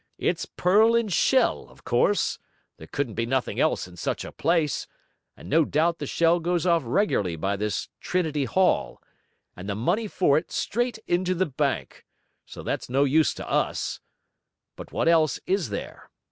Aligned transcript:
It's 0.17 0.47
pearl 0.47 0.95
and 0.95 1.13
shell, 1.13 1.67
of 1.69 1.83
course; 1.83 2.39
there 2.77 2.87
couldn't 2.87 3.13
be 3.13 3.27
nothing 3.27 3.59
else 3.59 3.87
in 3.87 3.97
such 3.97 4.25
a 4.25 4.31
place, 4.31 4.87
and 5.37 5.47
no 5.47 5.63
doubt 5.63 5.99
the 5.99 6.07
shell 6.07 6.39
goes 6.39 6.65
off 6.65 6.81
regularly 6.83 7.35
by 7.35 7.55
this 7.55 7.87
Trinity 7.99 8.45
Hall, 8.45 8.99
and 9.55 9.69
the 9.69 9.75
money 9.75 10.07
for 10.07 10.39
it 10.39 10.51
straight 10.51 10.97
into 11.05 11.35
the 11.35 11.45
bank, 11.45 12.03
so 12.47 12.63
that's 12.63 12.89
no 12.89 13.03
use 13.03 13.31
to 13.35 13.47
us. 13.47 13.99
But 14.75 14.91
what 14.91 15.07
else 15.07 15.39
is 15.45 15.69
there? 15.69 16.09